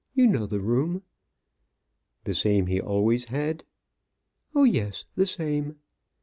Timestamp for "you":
0.15-0.25